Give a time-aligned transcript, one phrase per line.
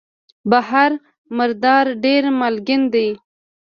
[0.51, 0.91] بحر
[1.37, 3.09] مردار ډېر مالګین دی.